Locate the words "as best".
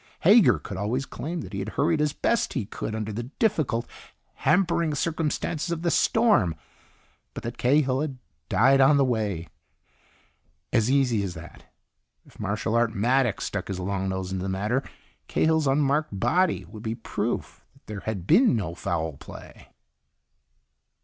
2.01-2.53